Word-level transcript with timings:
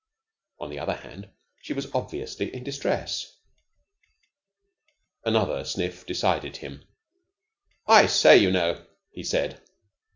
On 0.57 0.71
the 0.71 0.79
other 0.79 0.95
hand, 0.95 1.29
she 1.61 1.73
was 1.73 1.93
obviously 1.93 2.51
in 2.55 2.63
distress. 2.63 3.37
Another 5.23 5.63
sniff 5.63 6.07
decided 6.07 6.57
him. 6.57 6.85
"I 7.85 8.07
say, 8.07 8.35
you 8.39 8.49
know," 8.49 8.83
he 9.11 9.21
said. 9.23 9.61